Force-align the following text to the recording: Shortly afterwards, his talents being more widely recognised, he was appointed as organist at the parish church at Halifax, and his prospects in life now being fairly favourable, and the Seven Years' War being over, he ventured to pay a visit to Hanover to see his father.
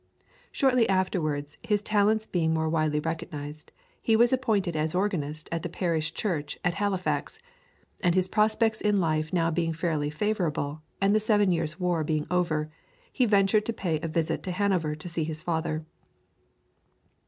Shortly 0.51 0.89
afterwards, 0.89 1.59
his 1.61 1.83
talents 1.83 2.25
being 2.25 2.55
more 2.55 2.67
widely 2.67 2.99
recognised, 2.99 3.71
he 4.01 4.15
was 4.15 4.33
appointed 4.33 4.75
as 4.75 4.95
organist 4.95 5.47
at 5.51 5.61
the 5.61 5.69
parish 5.69 6.15
church 6.15 6.57
at 6.65 6.73
Halifax, 6.73 7.37
and 7.99 8.15
his 8.15 8.27
prospects 8.27 8.81
in 8.81 8.99
life 8.99 9.31
now 9.31 9.51
being 9.51 9.73
fairly 9.73 10.09
favourable, 10.09 10.81
and 10.99 11.13
the 11.13 11.19
Seven 11.19 11.51
Years' 11.51 11.79
War 11.79 12.03
being 12.03 12.25
over, 12.31 12.71
he 13.13 13.27
ventured 13.27 13.67
to 13.67 13.73
pay 13.73 13.99
a 14.01 14.07
visit 14.07 14.41
to 14.41 14.51
Hanover 14.51 14.95
to 14.95 15.07
see 15.07 15.23
his 15.23 15.43
father. 15.43 15.85